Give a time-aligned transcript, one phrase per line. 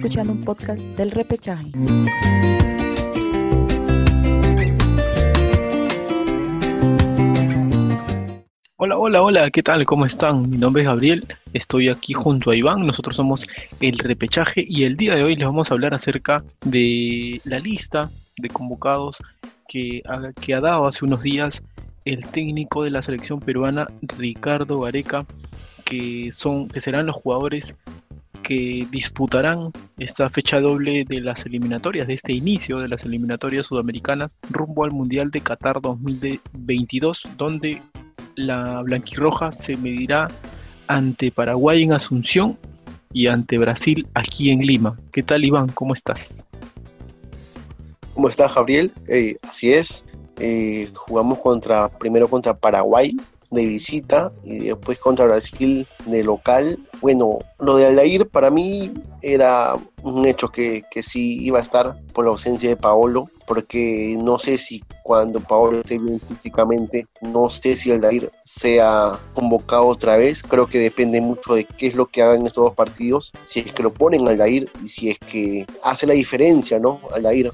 [0.00, 1.70] Escuchando un podcast del repechaje.
[8.76, 9.84] Hola, hola, hola, ¿qué tal?
[9.84, 10.48] ¿Cómo están?
[10.48, 13.44] Mi nombre es Gabriel, estoy aquí junto a Iván, nosotros somos
[13.82, 18.10] el repechaje y el día de hoy les vamos a hablar acerca de la lista
[18.38, 19.22] de convocados
[19.68, 21.62] que ha, que ha dado hace unos días
[22.06, 23.86] el técnico de la selección peruana,
[24.16, 25.26] Ricardo Gareca,
[25.84, 27.76] que, son, que serán los jugadores
[28.42, 34.36] que disputarán esta fecha doble de las eliminatorias, de este inicio de las eliminatorias sudamericanas
[34.50, 37.82] rumbo al Mundial de Qatar 2022, donde
[38.36, 40.28] la blanquirroja se medirá
[40.86, 42.58] ante Paraguay en Asunción
[43.12, 44.98] y ante Brasil aquí en Lima.
[45.12, 45.68] ¿Qué tal Iván?
[45.68, 46.44] ¿Cómo estás?
[48.14, 48.92] ¿Cómo estás Gabriel?
[49.08, 50.04] Eh, así es.
[50.38, 53.16] Eh, jugamos contra primero contra Paraguay
[53.50, 56.78] de visita y después contra Brasil de local.
[57.00, 61.96] Bueno, lo de Aldair para mí era un hecho que, que sí iba a estar
[62.12, 67.50] por la ausencia de Paolo, porque no sé si cuando Paolo esté bien físicamente, no
[67.50, 70.42] sé si Aldair sea convocado otra vez.
[70.42, 73.72] Creo que depende mucho de qué es lo que hagan estos dos partidos, si es
[73.72, 77.00] que lo ponen Aldair y si es que hace la diferencia, ¿no?
[77.12, 77.50] Aldair.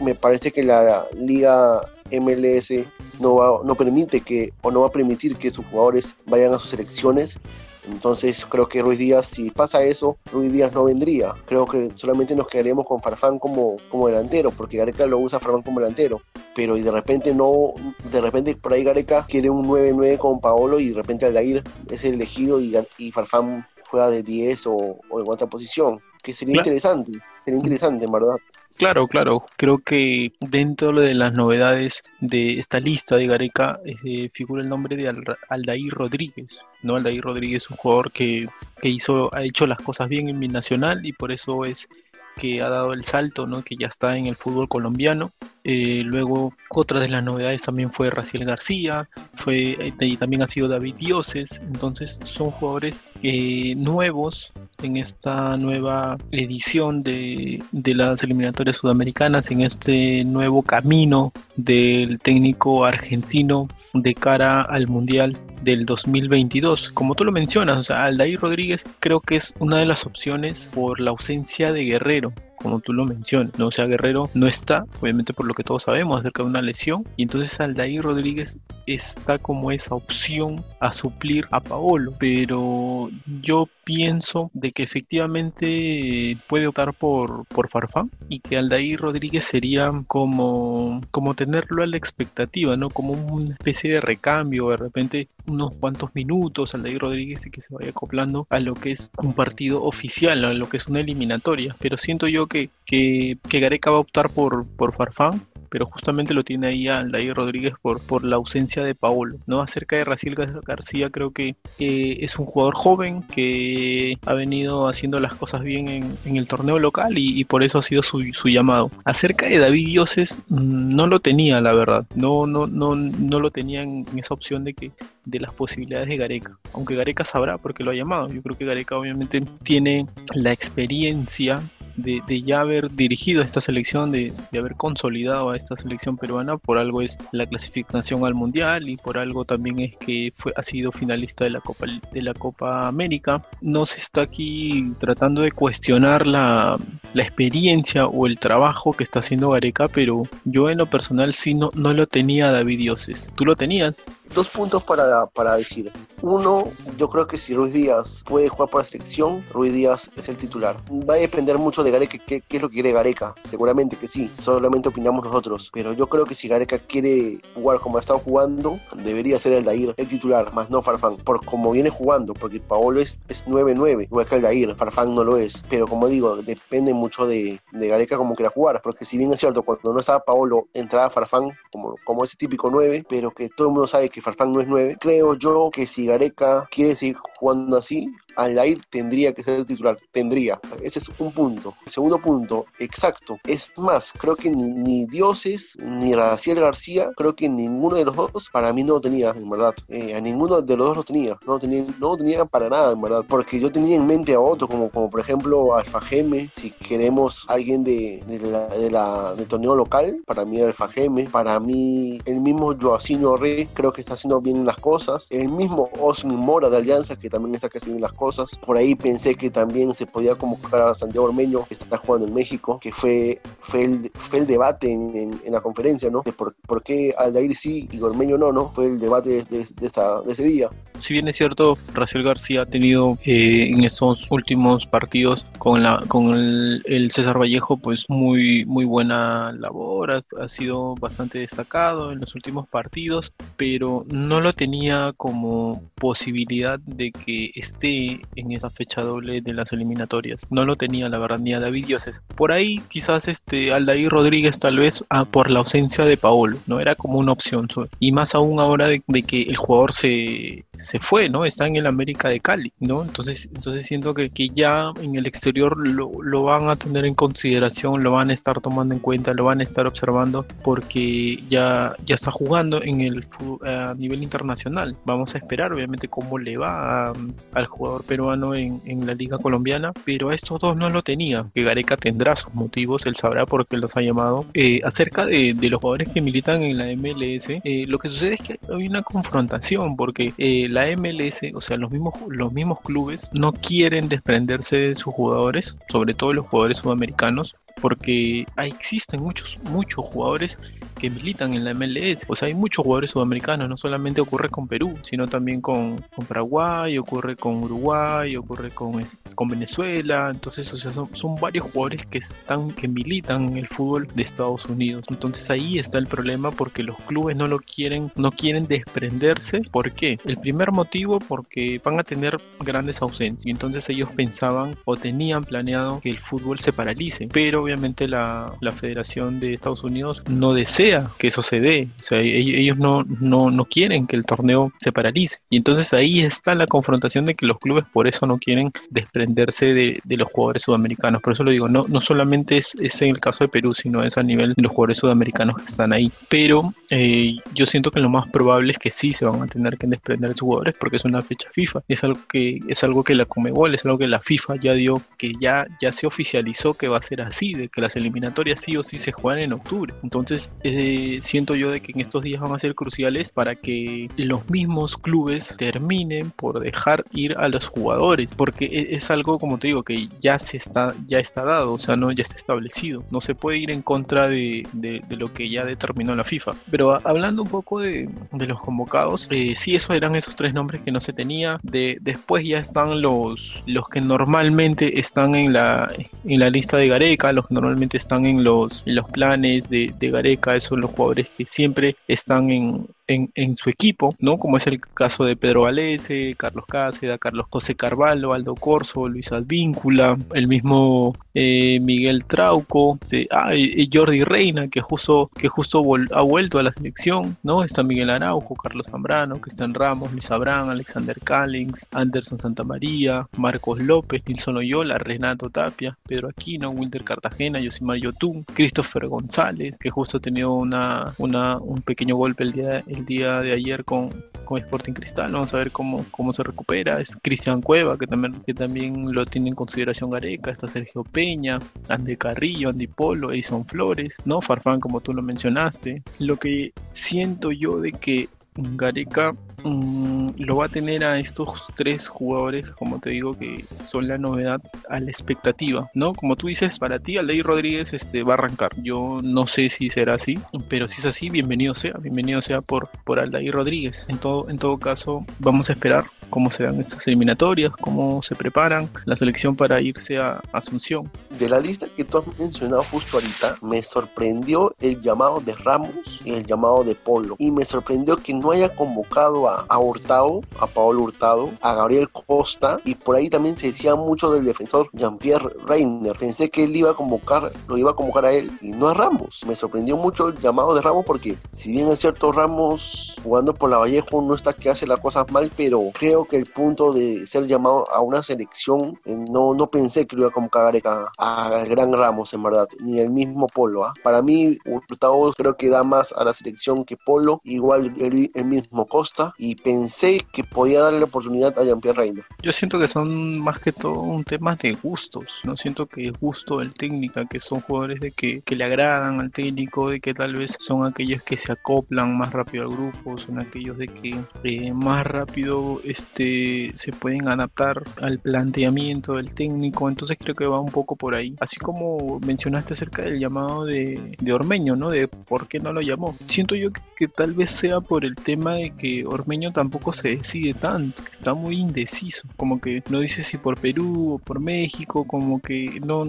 [0.00, 1.82] Me parece que la liga
[2.20, 2.72] MLS
[3.20, 6.58] no, va, no permite que o no va a permitir que sus jugadores vayan a
[6.58, 7.38] sus selecciones.
[7.84, 11.34] Entonces creo que Ruiz Díaz, si pasa eso, Ruiz Díaz no vendría.
[11.46, 15.62] Creo que solamente nos quedaríamos con Farfán como, como delantero, porque Gareca lo usa Farfán
[15.62, 16.22] como delantero.
[16.54, 17.74] Pero y de repente no,
[18.10, 22.04] de repente por ahí Gareca quiere un 9-9 con Paolo y de repente Aldair es
[22.04, 24.76] el elegido y, y Farfán juega de 10 o,
[25.10, 26.00] o en otra posición.
[26.22, 28.36] Que sería interesante, sería interesante, en verdad.
[28.82, 29.44] Claro, claro.
[29.56, 34.96] Creo que dentro de las novedades de esta lista de Gareca eh, figura el nombre
[34.96, 35.08] de
[35.48, 36.58] Aldair Rodríguez.
[36.82, 36.96] ¿no?
[36.96, 38.48] Aldair Rodríguez es un jugador que,
[38.80, 41.88] que, hizo, ha hecho las cosas bien en Binacional y por eso es
[42.36, 43.62] que ha dado el salto, ¿no?
[43.62, 45.30] que ya está en el fútbol colombiano.
[45.64, 50.46] Eh, luego, otra de las novedades también fue Raciel García, fue, eh, y también ha
[50.46, 51.60] sido David Dioses.
[51.64, 54.52] Entonces, son jugadores eh, nuevos
[54.82, 62.84] en esta nueva edición de, de, las eliminatorias sudamericanas, en este nuevo camino del técnico
[62.84, 66.90] argentino de cara al Mundial del 2022.
[66.90, 70.70] Como tú lo mencionas, o sea, Aldair Rodríguez creo que es una de las opciones
[70.74, 73.68] por la ausencia de Guerrero como tú lo mencionas, ¿no?
[73.68, 77.04] O sea, Guerrero no está, obviamente por lo que todos sabemos acerca de una lesión,
[77.16, 84.50] y entonces Aldair Rodríguez está como esa opción a suplir a Paolo, pero yo pienso
[84.54, 91.34] de que efectivamente puede optar por, por Farfán y que Aldair Rodríguez sería como, como
[91.34, 92.90] tenerlo a la expectativa, ¿no?
[92.90, 97.74] Como una especie de recambio, de repente unos cuantos minutos Aldair Rodríguez y que se
[97.74, 101.76] vaya acoplando a lo que es un partido oficial, a lo que es una eliminatoria,
[101.78, 105.42] pero siento yo que, que, que Gareca va a optar por, por Farfán
[105.72, 109.38] pero justamente lo tiene ahí Aldair Rodríguez por, por la ausencia de Paolo.
[109.46, 109.62] ¿no?
[109.62, 115.18] Acerca de Raciel García, creo que eh, es un jugador joven que ha venido haciendo
[115.18, 118.20] las cosas bien en, el torneo local y, por eso ha sido su,
[118.50, 118.90] llamado.
[119.06, 122.04] Acerca de David Dioses, mm, no lo tenía, la verdad.
[122.14, 124.90] No, no, no, no lo tenía en, esa opción de que
[125.24, 126.58] de las posibilidades de Gareca.
[126.72, 128.32] Aunque Gareca sabrá porque lo ha llamado.
[128.32, 131.62] Yo creo que Gareca obviamente tiene la experiencia
[131.96, 137.02] de, ya haber dirigido esta selección, de, haber consolidado a esta selección peruana, por algo
[137.02, 141.44] es la clasificación al mundial y por algo también es que fue, ha sido finalista
[141.44, 143.42] de la Copa de la Copa América.
[143.60, 146.78] No se está aquí tratando de cuestionar la,
[147.14, 151.54] la experiencia o el trabajo que está haciendo Gareca, pero yo en lo personal sí
[151.54, 153.30] no, no lo tenía David Dioses.
[153.34, 154.06] ¿Tú lo tenías?
[154.34, 155.92] Dos puntos para, para decir.
[156.22, 160.28] Uno, yo creo que si Ruiz Díaz puede jugar por la selección, Ruiz Díaz es
[160.28, 160.76] el titular.
[160.90, 163.34] Va a depender mucho de Gareca, qué, es lo que quiere Gareca.
[163.44, 165.70] Seguramente que sí, solamente opinamos nosotros.
[165.72, 169.94] Pero yo creo que si Gareca quiere jugar como estado jugando, debería ser el Dair
[169.96, 171.16] el titular, más no Farfán.
[171.16, 175.24] Por como viene jugando, porque Paolo es, es 9-9, igual que el Dair, Farfán no
[175.24, 175.64] lo es.
[175.68, 178.80] Pero como digo, depende mucho de, de Gareca como quiera jugar.
[178.82, 182.70] Porque si bien es cierto, cuando no estaba Paolo, entraba Farfán como, como ese típico
[182.70, 184.96] 9, pero que todo el mundo sabe que Farfán no es 9.
[185.00, 189.98] Creo yo que si Gareca quiere seguir jugando así, Aldair tendría que ser el titular,
[190.10, 190.60] tendría.
[190.82, 191.74] Ese es un punto.
[191.86, 193.38] El segundo punto, exacto.
[193.44, 198.48] Es más, creo que ni, Dioses ni Raciel García, creo que ninguno de los dos
[198.50, 199.74] para mí no lo tenía, en verdad.
[199.88, 201.38] Eh, a ninguno de los dos lo tenía.
[201.46, 203.24] No lo tenía, no tenía para nada, en verdad.
[203.28, 207.44] Porque yo tenía en mente a otro, como, como por ejemplo Alfa Geme, si queremos
[207.48, 211.28] alguien de, de la, de la, del torneo local, para mí Alfa Geme.
[211.30, 215.30] Para mí, el mismo Joaquín Rey creo que está haciendo bien las cosas.
[215.30, 218.54] El mismo Osmin Mora de Alianza, que también está haciendo las cosas cosas.
[218.54, 222.32] Por ahí pensé que también se podía convocar a Santiago Ormeño, que está jugando en
[222.32, 226.22] México, que fue, fue, el, fue el debate en, en, la conferencia, ¿no?
[226.24, 228.70] De por, por, qué Aldair sí y Ormeño no, ¿no?
[228.70, 230.70] Fue el debate de, de, de, esta, de ese día.
[231.02, 236.04] Si bien es cierto, Raciel García ha tenido eh, en estos últimos partidos con, la,
[236.06, 242.36] con el, César Vallejo, pues muy, muy buena labor, ha, sido bastante destacado en los
[242.36, 249.40] últimos partidos, pero no lo tenía como posibilidad de que esté en esa fecha doble
[249.40, 250.42] de las eliminatorias.
[250.50, 252.22] No lo tenía, la verdad, ni a David Dioses.
[252.36, 256.78] Por ahí quizás este Aldair Rodríguez tal vez ah, por la ausencia de Paolo, ¿no?
[256.78, 257.66] Era como una opción.
[257.98, 261.44] Y más aún ahora de que el jugador se, se fue, ¿no?
[261.44, 263.02] Está en el América de Cali, ¿no?
[263.02, 267.14] Entonces, entonces siento que, que ya en el exterior lo, lo, van a tener en
[267.14, 271.94] consideración, lo van a estar tomando en cuenta, lo van a estar observando porque ya,
[272.04, 273.26] ya está jugando en el
[273.64, 274.96] a nivel internacional.
[275.04, 277.12] Vamos a esperar, obviamente, cómo le va a,
[277.52, 281.46] al jugador peruano en, en, la liga colombiana, pero a estos dos no lo tenía.
[281.54, 284.44] Gareca tendrá sus motivos, él sabrá por qué los ha llamado.
[284.54, 288.34] Eh, acerca de, de, los jugadores que militan en la MLS, eh, lo que sucede
[288.34, 292.80] es que hay una confrontación porque eh, la MLS, o sea, los mismos, los mismos
[292.80, 299.58] clubes no quieren desprenderse de sus jugadores, sobre todo los jugadores sudamericanos, porque existen muchos,
[299.64, 300.58] muchos jugadores
[301.00, 302.24] que militan en la MLS.
[302.28, 306.24] O sea, hay muchos jugadores sudamericanos, no solamente ocurre con Perú, sino también con, con
[306.24, 310.30] Paraguay, ocurre con Uruguay, ocurre con, con Venezuela.
[310.30, 314.64] Entonces, o sea, son, varios jugadores que están, que militan en el fútbol de Estados
[314.66, 315.04] Unidos.
[315.10, 319.62] Entonces ahí está el problema porque los clubes no lo quieren, no quieren desprenderse.
[319.72, 320.20] ¿Por qué?
[320.24, 323.50] El primer motivo porque van a tener grandes ausencias.
[323.50, 327.28] Entonces ellos pensaban o tenían planeado que el fútbol se paralice.
[327.32, 331.88] Pero obviamente la, la Federación de Estados Unidos no desea que eso se dé.
[332.00, 335.38] O sea, ellos no, no, no quieren que el torneo se paralice.
[335.48, 339.74] Y entonces ahí está la confrontación de que los clubes por eso no quieren desprenderse
[339.74, 341.22] de, de los jugadores sudamericanos.
[341.22, 344.02] Por eso lo digo, no, no solamente es, es, en el caso de Perú, sino
[344.02, 346.12] es a nivel de los jugadores sudamericanos que están ahí.
[346.28, 349.78] Pero eh, yo siento que lo más probable es que sí se van a tener
[349.78, 351.82] que desprender de sus jugadores porque es una fecha FIFA.
[351.88, 355.00] Es algo que, es algo que la Comebol, es algo que la FIFA ya dio,
[355.16, 358.82] que ya, ya se oficializó que va a ser así, que las eliminatorias sí o
[358.82, 359.94] sí se juegan en octubre.
[360.02, 364.08] Entonces eh, siento yo de que en estos días van a ser cruciales para que
[364.16, 369.58] los mismos clubes terminen por dejar ir a los jugadores, porque es, es, algo como
[369.58, 373.04] te digo que ya se está ya está dado, o sea no ya está establecido.
[373.10, 376.52] No se puede ir en contra de, de, lo que ya determinó la FIFA.
[376.70, 380.80] Pero hablando un poco de, de los convocados, eh, sí esos eran esos tres nombres
[380.82, 381.58] que no se tenía.
[381.62, 385.90] De después ya están los los que normalmente están en la
[386.24, 390.10] en la lista de Gareca, los normalmente están en los, en los planes de, de
[390.10, 394.38] Gareca, esos son los jugadores que siempre están en, en, en, su equipo, ¿no?
[394.38, 399.32] Como es el caso de Pedro Valese, Carlos Cáceda, Carlos José Carvalho, Aldo Corso, Luis
[399.32, 405.82] Advíncula, el mismo eh, Miguel Trauco, de, ah, y, Jordi Reina, que justo, que justo
[406.12, 407.64] ha vuelto a la selección, ¿no?
[407.64, 414.22] Está Miguel Araujo, Carlos Zambrano, Cristian Ramos, Luis Abrán, Alexander Callings, Anderson Santamaría, Marcos López,
[414.26, 420.20] Nilson Oyola, Renato Tapia, Pedro Aquino, Wilder Cartagena, Yosimar Yotun, Christopher González, que justo ha
[420.20, 424.10] tenido una, una, un pequeño golpe el día, el día de ayer con,
[424.44, 425.32] con Sporting Cristal.
[425.32, 427.00] Vamos a ver cómo, cómo se recupera.
[427.00, 430.50] Es Cristian Cueva, que también, que también lo tiene en consideración Gareca.
[430.50, 431.58] Está Sergio Peña,
[431.88, 434.40] Andy Carrillo, Andy Polo, Edison Flores, ¿no?
[434.40, 436.02] Farfán, como tú lo mencionaste.
[436.18, 439.34] Lo que siento yo de que Gareca
[439.64, 444.18] mmm, lo va a tener a estos tres jugadores, como te digo, que son la
[444.18, 446.14] novedad a la expectativa, ¿no?
[446.14, 448.70] Como tú dices, para ti, Aldair Rodríguez este, va a arrancar.
[448.82, 450.38] Yo no sé si será así,
[450.68, 454.06] pero si es así, bienvenido sea, bienvenido sea por, por Aldair Rodríguez.
[454.08, 458.34] En todo, en todo caso, vamos a esperar cómo se dan estas eliminatorias, cómo se
[458.34, 461.10] preparan la selección para irse a Asunción.
[461.38, 466.22] De la lista que tú has mencionado justo ahorita, me sorprendió el llamado de Ramos
[466.24, 467.36] y el llamado de Polo.
[467.38, 472.08] Y me sorprendió que no haya convocado a, a Hurtado, a Paolo Hurtado, a Gabriel
[472.08, 476.16] Costa y por ahí también se decía mucho del defensor Jean-Pierre Reiner.
[476.18, 478.94] Pensé que él iba a convocar, lo iba a convocar a él y no a
[478.94, 479.44] Ramos.
[479.46, 483.68] Me sorprendió mucho el llamado de Ramos porque si bien es cierto Ramos jugando por
[483.68, 487.26] la Vallejo no está que hace las cosas mal, pero creo que el punto de
[487.26, 490.74] ser llamado a una selección, eh, no, no pensé que lo iba a convocar
[491.18, 493.84] al gran Ramos, en verdad, ni el mismo Polo.
[493.84, 493.94] ¿ah?
[494.02, 498.44] Para mí, Hurtado creo que da más a la selección que Polo, igual el, el,
[498.44, 502.26] mismo Costa, y pensé que podía darle la oportunidad a Jean-Pierre Reina.
[502.42, 506.12] Yo siento que son más que todo un tema de gustos, no siento que es
[506.20, 510.14] gusto del técnico, que son jugadores de que, que, le agradan al técnico, de que
[510.14, 514.18] tal vez son aquellos que se acoplan más rápido al grupo, son aquellos de que
[514.44, 515.80] eh, más rápido
[516.12, 521.14] este, se pueden adaptar al planteamiento del técnico, entonces creo que va un poco por
[521.14, 521.34] ahí.
[521.40, 524.90] Así como mencionaste acerca del llamado de, de Ormeño, ¿no?
[524.90, 526.14] De por qué no lo llamó.
[526.26, 530.54] Siento yo que, tal vez sea por el tema de que Ormeño tampoco se decide
[530.54, 535.40] tanto, está muy indeciso, como que no dice si por Perú o por México, como
[535.40, 536.06] que no,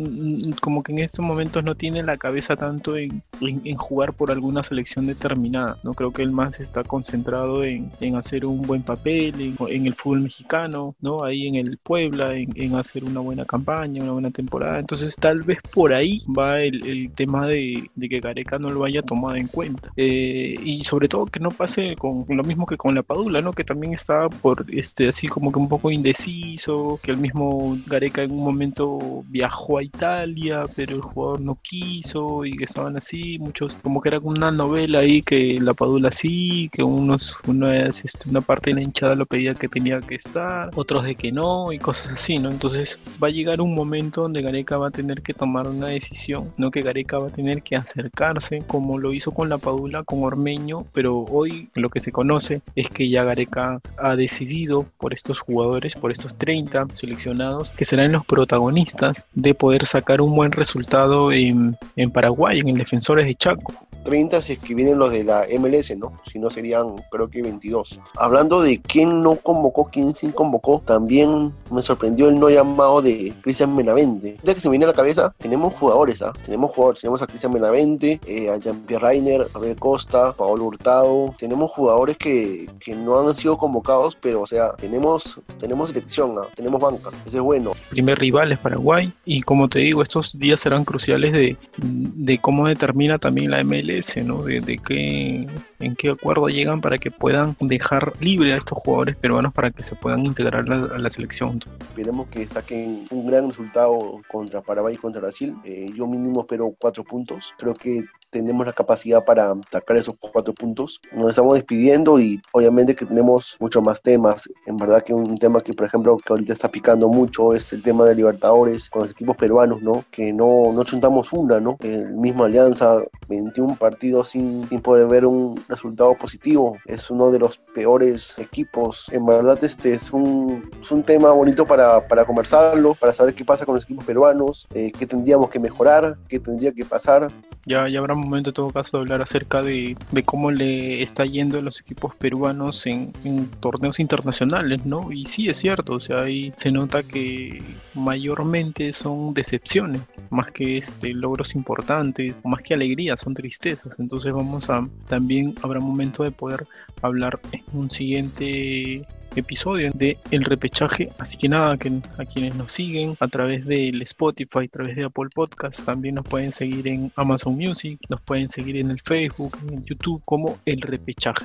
[0.61, 4.63] como que en estos momentos no tiene la cabeza tanto en, en, jugar por alguna
[4.63, 9.41] selección determinada, no creo que él más está concentrado en, en hacer un buen papel,
[9.41, 11.23] en, en, el fútbol mexicano, ¿no?
[11.23, 15.59] Ahí en el Puebla, en, hacer una buena campaña, una buena temporada, entonces tal vez
[15.73, 19.47] por ahí va el, el tema de, de, que Gareca no lo haya tomado en
[19.47, 23.41] cuenta, eh, y sobre todo que no pase con lo mismo que con la Padula,
[23.41, 23.53] ¿no?
[23.53, 28.23] Que también estaba por este así como que un poco indeciso, que el mismo Gareca
[28.23, 33.37] en un momento viajó a Italia, pero el jugador no quiso y que estaban así,
[33.39, 38.29] muchos como que era una novela ahí que la Padula sí, que unos una, este,
[38.29, 41.73] una parte de la hinchada lo pedía que tenía que estar, otros de que no
[41.73, 42.51] y cosas así, ¿no?
[42.51, 46.53] Entonces va a llegar un momento donde Gareca va a tener que tomar una decisión,
[46.57, 50.23] no que Gareca va a tener que acercarse como lo hizo con la Padula, con
[50.23, 55.39] Ormeño, pero hoy lo que se conoce es que ya Gareca ha decidido por estos
[55.39, 61.31] jugadores, por estos 30 seleccionados, que serán los protagonistas de poder sacar un buen resultado
[61.31, 61.77] en,
[62.13, 63.73] Paraguay, en el Defensores de Chaco.
[64.03, 66.13] 30 si es que vienen los de la MLS, ¿no?
[66.31, 67.99] Si no serían, creo que 22.
[68.15, 73.33] Hablando de quién no convocó, quién sí convocó, también me sorprendió el no llamado de
[73.41, 74.37] Cristian Menavente.
[74.43, 76.33] Ya que se me viene a la cabeza, tenemos jugadores, ¿ah?
[76.45, 81.33] Tenemos jugadores, tenemos a Cristian Menavente, eh, a Jean-Pierre Rainer, a Abel Costa, Paolo Hurtado.
[81.37, 86.47] Tenemos jugadores que, que, no han sido convocados, pero o sea, tenemos, tenemos selección, ¿ah?
[86.55, 87.09] tenemos banca.
[87.25, 87.71] Eso es bueno.
[87.89, 92.67] Primer rival es Paraguay y como te digo, estos días serán cruciales de, de cómo
[92.67, 93.92] determina también la MLS
[94.23, 94.43] ¿no?
[94.43, 95.47] De, de, qué,
[95.79, 99.83] en qué acuerdo llegan para que puedan dejar libre a estos jugadores peruanos para que
[99.83, 101.59] se puedan integrar a, a la selección.
[101.81, 105.55] Esperemos que saquen un gran resultado contra Paraguay y contra Brasil.
[105.63, 107.53] Eh, yo mínimo espero cuatro puntos.
[107.57, 110.99] Creo que tenemos la capacidad para sacar esos cuatro puntos.
[111.11, 114.49] Nos estamos despidiendo y obviamente que tenemos muchos más temas.
[114.65, 117.83] En verdad que un tema que, por ejemplo, que ahorita está picando mucho es el
[117.83, 120.03] tema de Libertadores con los equipos peruanos, ¿no?
[120.09, 121.77] Que no, no chuntamos una, ¿no?
[121.81, 126.77] El mismo Alianza, 21 partidos sin, sin poder ver un resultado positivo.
[126.85, 129.07] Es uno de los peores equipos.
[129.11, 133.45] En verdad este es un, es un tema bonito para, para conversarlo, para saber qué
[133.45, 137.27] pasa con los equipos peruanos, eh, qué tendríamos que mejorar, qué tendría que pasar.
[137.65, 141.23] Ya, ya habrá momento en todo caso de hablar acerca de, de cómo le está
[141.23, 145.11] yendo a los equipos peruanos en, en, torneos internacionales, ¿no?
[145.11, 147.61] Y sí, es cierto, o sea, ahí se nota que
[147.93, 153.99] mayormente son decepciones, más que este, logros importantes, más que alegrías, son tristezas.
[153.99, 156.65] Entonces vamos a, también habrá momento de poder
[157.01, 161.09] hablar en un siguiente episodio de El Repechaje.
[161.17, 165.05] Así que nada, que a quienes nos siguen a través del Spotify, a través de
[165.05, 169.57] Apple Podcast, también nos pueden seguir en Amazon Music, nos pueden seguir en el Facebook,
[169.69, 171.41] en YouTube como El Repechaje.